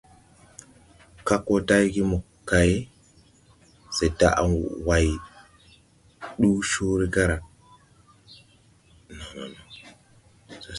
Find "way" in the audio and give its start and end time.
4.87-5.07